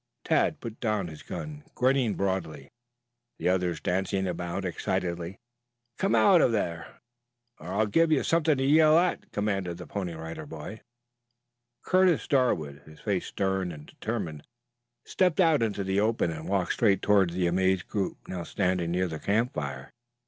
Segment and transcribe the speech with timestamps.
[0.23, 2.71] Tad put down his gun, grinning broadly,
[3.37, 5.37] the others dancing about excitedly.
[5.37, 5.39] [Illustration:
[5.99, 7.01] Curtis Darwood Stepped Out.] "Come out of that
[7.59, 10.81] or I'll give you something to yell at," commanded the Pony Rider Boy.
[11.83, 14.41] Curtis Darwood, his face stern and determined,
[15.05, 19.07] stepped out into the open and walked straight towards the amazed group now standing near
[19.07, 19.91] the campfire.